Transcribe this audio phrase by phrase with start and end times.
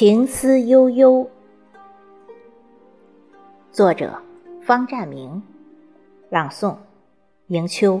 [0.00, 1.28] 情思悠悠，
[3.70, 4.18] 作者
[4.62, 5.42] 方占明，
[6.30, 6.74] 朗诵
[7.48, 8.00] 迎秋。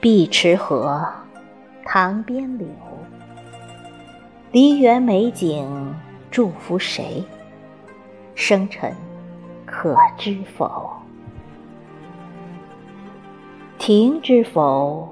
[0.00, 1.25] 碧池河。
[1.88, 2.66] 塘边柳，
[4.50, 5.94] 梨园美景，
[6.32, 7.22] 祝福谁？
[8.34, 8.92] 生辰
[9.64, 10.90] 可知否？
[13.78, 15.08] 亭知否？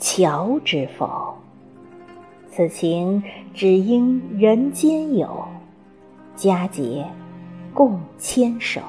[0.00, 1.32] 桥知否？
[2.50, 3.22] 此情
[3.54, 5.46] 只应人间有，
[6.34, 7.06] 佳节
[7.72, 8.80] 共牵手。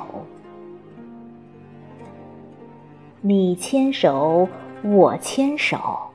[3.22, 4.50] 你牵手，
[4.82, 6.07] 我牵手。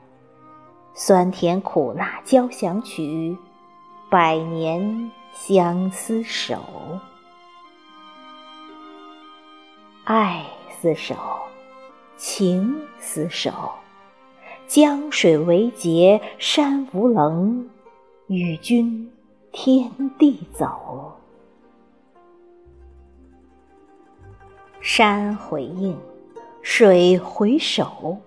[0.95, 3.37] 酸甜苦辣交响曲，
[4.11, 6.62] 百年相思守。
[10.05, 10.45] 爱
[10.83, 11.15] 厮守，
[12.19, 13.51] 情厮守，
[14.67, 17.70] 江水为竭，山无棱，
[18.27, 19.11] 与君
[19.51, 21.17] 天地走。
[24.83, 25.97] 山回应，
[26.61, 28.19] 水回首。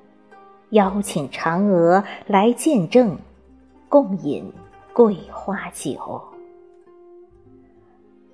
[0.72, 3.18] 邀请嫦娥来见证，
[3.88, 4.52] 共饮
[4.94, 6.22] 桂花酒。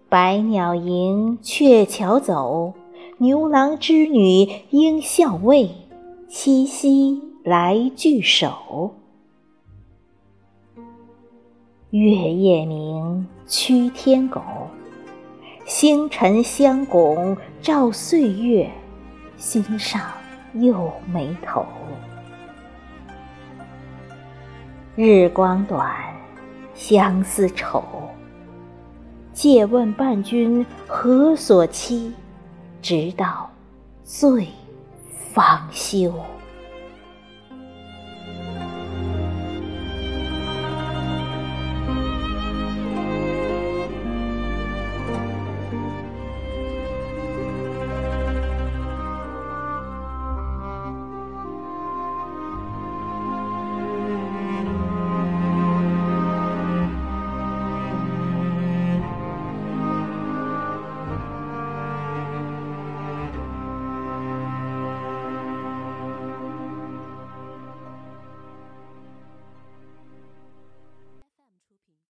[0.10, 2.74] 百鸟迎，鹊桥走，
[3.18, 5.70] 牛郎织女应笑慰，
[6.28, 8.96] 七夕来聚首。
[11.92, 14.42] 月夜明，驱天狗，
[15.66, 18.70] 星辰相拱照岁月，
[19.38, 20.02] 心上
[20.54, 21.66] 又眉头。
[24.98, 25.90] 日光短，
[26.74, 27.82] 相思愁。
[29.32, 32.14] 借问伴君何所期？
[32.82, 33.50] 直到
[34.04, 34.50] 醉
[35.34, 36.14] 方休。